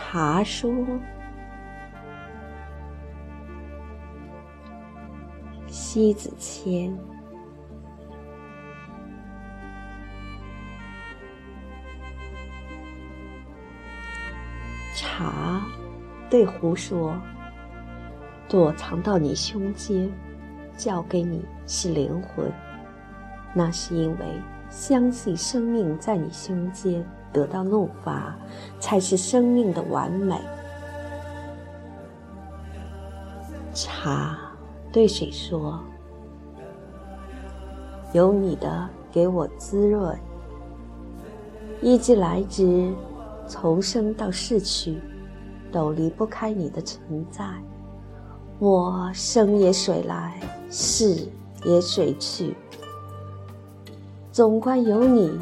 [0.00, 0.70] 茶说
[5.66, 6.96] ：“西子谦。”
[14.94, 15.66] 茶
[16.30, 17.14] 对壶说
[18.48, 20.10] ：“躲藏到你胸间，
[20.74, 22.50] 交给你是灵魂。
[23.52, 24.24] 那是因为
[24.70, 28.34] 相信生命在你胸间得到怒发，
[28.80, 30.40] 才是生命的完美。”
[33.74, 34.36] 茶
[34.92, 35.78] 对水说
[38.12, 40.18] ：“有你的给我滋润，
[41.80, 42.92] 一直来之。”
[43.50, 45.00] 从生到逝去，
[45.72, 47.42] 都离不开你的存在。
[48.58, 50.38] 我生也水来，
[50.70, 51.26] 逝
[51.64, 52.54] 也水去，
[54.30, 55.40] 总观有你，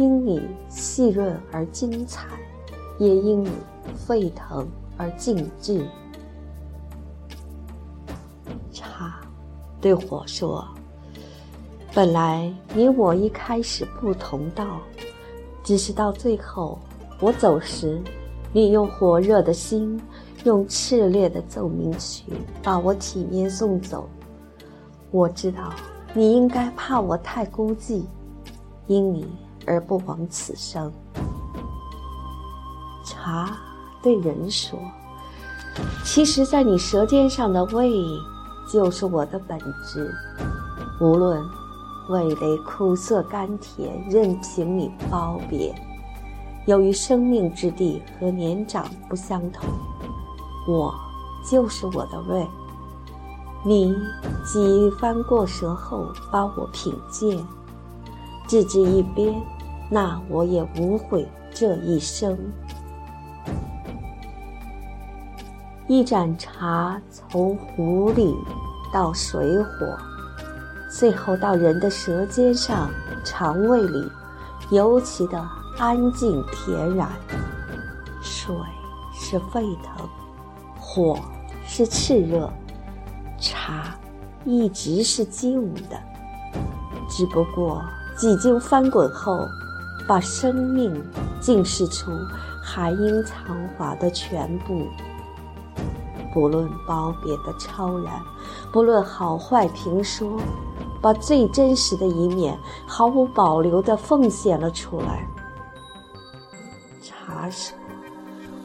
[0.00, 2.26] 因你细润而精彩，
[2.98, 3.50] 也因你
[3.94, 5.86] 沸腾而静致。
[8.72, 9.20] 茶
[9.78, 10.66] 对火说
[11.92, 14.80] ：“本来你我一开始不同道，
[15.62, 16.78] 只是到最后。”
[17.20, 18.00] 我走时，
[18.54, 20.00] 你用火热的心，
[20.44, 24.08] 用炽烈的奏鸣曲，把我体面送走。
[25.10, 25.74] 我知道
[26.14, 28.04] 你应该怕我太孤寂，
[28.86, 29.26] 因你
[29.66, 30.92] 而不枉此生。
[33.04, 33.56] 茶
[34.02, 34.78] 对人说
[36.04, 37.92] ：“其实，在你舌尖上的味，
[38.72, 40.12] 就是我的本质。
[41.00, 41.42] 无论
[42.08, 45.74] 味蕾苦涩甘甜，任凭你褒贬。”
[46.66, 49.64] 由于生命之地和年长不相同，
[50.68, 50.94] 我
[51.50, 52.46] 就是我的味。
[53.64, 53.94] 你
[54.44, 57.42] 几番过舌后，把我品鉴，
[58.50, 59.32] 置之一边，
[59.88, 61.24] 那我也无悔
[61.54, 62.36] 这一生。
[65.86, 68.34] 一盏茶从壶里
[68.92, 69.96] 到水火，
[70.90, 72.90] 最后到人的舌尖上、
[73.24, 74.10] 肠胃里，
[74.72, 75.40] 尤其的。
[75.78, 77.08] 安静恬然，
[78.20, 78.54] 水
[79.14, 80.06] 是沸腾，
[80.78, 81.18] 火
[81.64, 82.52] 是炽热，
[83.38, 83.96] 茶
[84.44, 85.98] 一直是静的，
[87.08, 87.82] 只不过
[88.20, 89.48] 几经翻滚后，
[90.06, 91.02] 把生命
[91.40, 92.12] 浸释出
[92.62, 94.86] 含英藏华的全部。
[96.34, 98.20] 不论褒贬的超然，
[98.70, 100.38] 不论好坏评说，
[101.00, 105.26] 把最真实的一面毫无保留地奉献了出来。
[107.00, 107.74] 茶说：“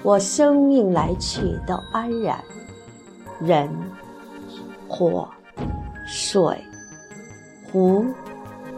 [0.03, 2.43] 我生命来去都安然，
[3.39, 3.73] 人、
[4.89, 5.25] 火、
[6.05, 6.61] 水、
[7.71, 8.05] 湖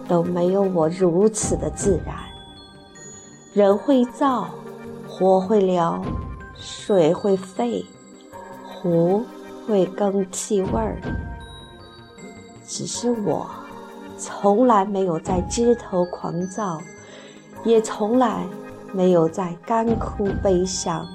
[0.08, 2.16] 都没有我如此的自然。
[3.54, 4.46] 人会燥，
[5.08, 6.02] 火会燎，
[6.56, 7.86] 水会沸，
[8.66, 9.24] 湖
[9.68, 11.02] 会更气味儿。
[12.66, 13.50] 只是我
[14.18, 16.82] 从来没有在枝头狂躁，
[17.64, 18.46] 也从来。”
[18.94, 21.06] 没有在干枯悲伤，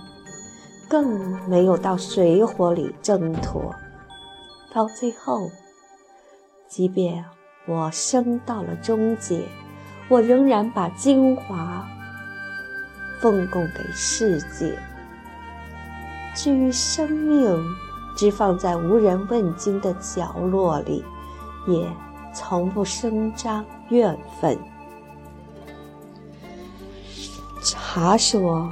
[0.91, 3.75] 更没有到水火里挣脱。
[4.75, 5.51] 到最后，
[6.69, 7.25] 即便
[7.67, 9.49] 我升到了终结，
[10.09, 11.87] 我仍然把精华
[13.21, 14.77] 奉供给世界。
[16.35, 17.63] 至于生命，
[18.17, 21.05] 只放在无人问津的角落里，
[21.69, 21.89] 也
[22.35, 24.59] 从不声张怨愤。
[27.63, 28.69] 茶说：“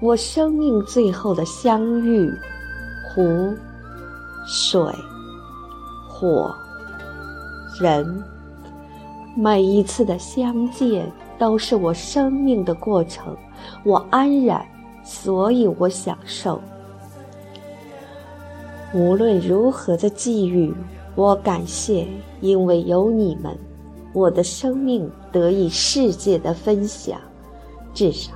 [0.00, 2.32] 我生命最后的相遇，
[3.12, 3.54] 湖、
[4.46, 4.80] 水、
[6.08, 6.56] 火、
[7.80, 8.22] 人，
[9.36, 13.36] 每一次的相见都是我生命的过程。
[13.84, 14.64] 我安然，
[15.02, 16.60] 所以我享受。
[18.92, 20.72] 无论如何的际遇，
[21.14, 22.06] 我感谢，
[22.40, 23.56] 因为有你们，
[24.12, 27.18] 我的生命得以世界的分享。
[27.92, 28.32] 至少。”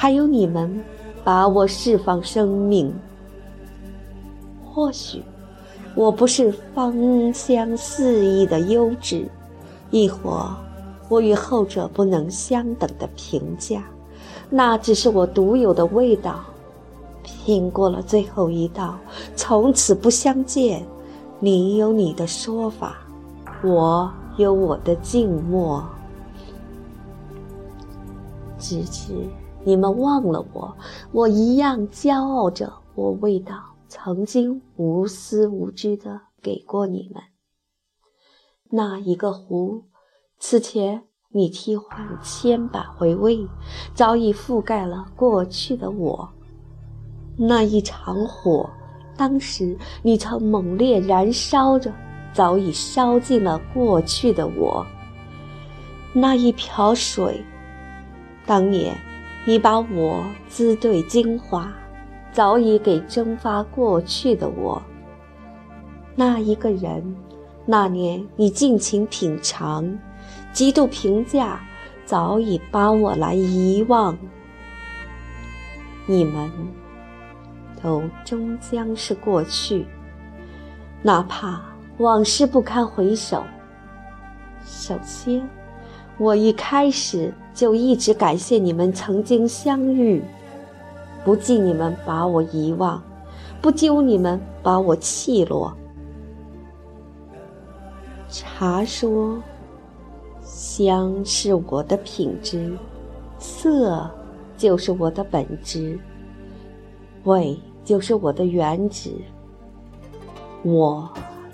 [0.00, 0.80] 还有你们，
[1.24, 2.94] 把我释放生命。
[4.64, 5.24] 或许
[5.98, 9.28] 我不是芳香四溢的优质，
[9.90, 10.48] 亦或
[11.08, 13.82] 我与后者不能相等的评价，
[14.48, 16.38] 那只是我独有的味道。
[17.24, 18.96] 拼过了最后一道，
[19.34, 20.86] 从此不相见。
[21.40, 22.98] 你有你的说法，
[23.64, 25.84] 我有我的静默，
[28.56, 29.12] 直至。
[29.64, 30.72] 你们忘了我，
[31.10, 33.56] 我一样骄傲着我味道
[33.88, 37.22] 曾经无私无知的给过你们。
[38.70, 39.84] 那一个湖，
[40.38, 43.48] 此前你替换千百回味，
[43.94, 46.28] 早已覆盖了过去的我。
[47.38, 48.68] 那一场火，
[49.16, 51.90] 当时你曾猛烈燃烧着，
[52.34, 54.86] 早已烧尽了过去的我。
[56.12, 57.42] 那一瓢水，
[58.44, 58.94] 当年
[59.46, 61.72] 你把我滋兑精华，
[62.32, 64.82] 早已给蒸发过去的我。
[66.14, 67.16] 那一个人，
[67.66, 69.98] 那年你尽情品尝，
[70.52, 71.60] 极度评价，
[72.04, 74.16] 早已把我来遗忘。
[76.06, 76.50] 你们。
[77.80, 79.86] 都终将是过去，
[81.00, 81.62] 哪怕
[81.98, 83.44] 往事不堪回首。
[84.66, 85.48] 首先，
[86.18, 90.20] 我一开始就一直感谢你们曾经相遇，
[91.28, 93.02] 不计你们把我遗忘，
[93.60, 95.70] 不揪你们把我弃落。
[98.30, 99.38] 茶说，
[100.40, 102.74] 香是我的品质，
[103.38, 104.10] 色
[104.56, 106.00] 就是我的本质，
[107.24, 107.60] 味。
[107.84, 109.12] 就是我的原旨。
[110.62, 111.10] 我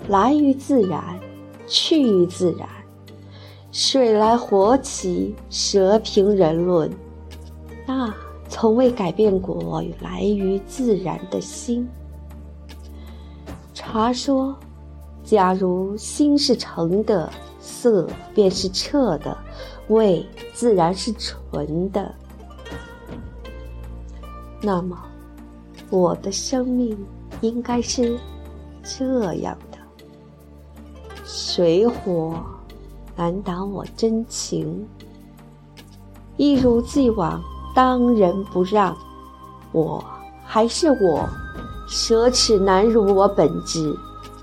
[0.07, 1.19] 来于自然，
[1.67, 2.65] 去于自然。
[3.73, 6.89] 水来火起，蛇平人论。
[7.85, 8.13] 那
[8.47, 11.87] 从未改变过来于自然的心。
[13.73, 14.55] 茶说：
[15.23, 19.37] 假如心是澄的，色便是澈的，
[19.89, 22.13] 味自然是纯的。
[24.61, 24.97] 那么。
[25.91, 26.97] 我的生命
[27.41, 28.17] 应该是
[28.83, 29.77] 这样的：
[31.23, 32.43] 水火
[33.15, 34.83] 难挡我真情，
[36.37, 37.39] 一如既往
[37.75, 38.97] 当仁不让。
[39.71, 40.03] 我
[40.43, 41.27] 还是我，
[41.87, 43.95] 奢侈难入我本质。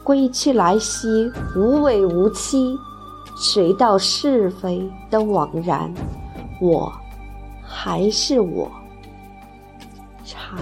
[0.05, 2.77] 归去来兮，无畏无期，
[3.37, 5.93] 谁道是非都枉然。
[6.61, 6.93] 我
[7.65, 8.71] 还是我。
[10.25, 10.59] 茶。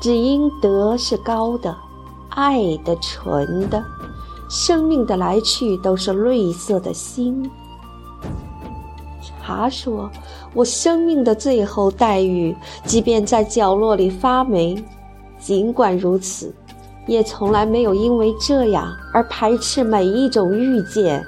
[0.00, 1.74] 只因德是高的，
[2.28, 3.82] 爱的纯的，
[4.50, 7.50] 生命的来去都是绿色的心。
[9.44, 10.10] 茶说
[10.54, 12.56] ：“我生命的最后待遇，
[12.86, 14.82] 即便在角落里发霉，
[15.38, 16.54] 尽管如此，
[17.06, 21.22] 也从来没有因为这样而排斥每一种遇见。”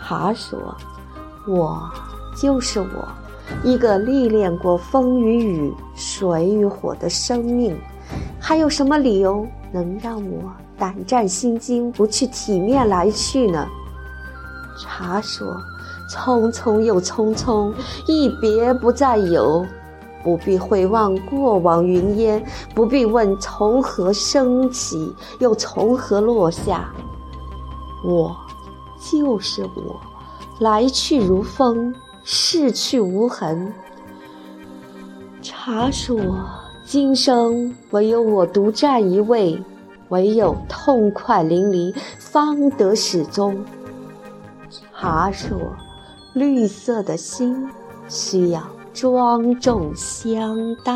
[0.00, 0.74] 茶说
[1.46, 1.78] ：“我
[2.40, 3.06] 就是我。”
[3.62, 7.78] 一个历练过风与雨、水与火的生命，
[8.40, 13.68] 还有什么理由能让我胆战心惊，不去体面来去呢？
[14.80, 15.54] 茶说
[16.08, 17.72] ：“匆匆又匆匆，
[18.06, 19.64] 一别不再有，
[20.22, 26.92] 不必回望过往云烟，不必问从何升起，又从何落下。
[28.04, 28.36] 我
[28.98, 30.00] 就是我，
[30.60, 31.94] 来去如风。”
[32.26, 33.70] 逝去无痕。
[35.42, 36.18] 茶说
[36.82, 39.62] ：“今生唯有我独占一位，
[40.08, 43.62] 唯有痛快淋漓，方得始终。”
[44.96, 45.50] 茶说
[46.34, 47.68] ：“绿色的心
[48.08, 48.62] 需要
[48.92, 50.92] 庄重相待。”